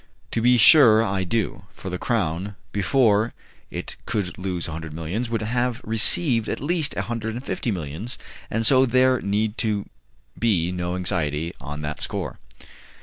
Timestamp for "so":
8.65-8.87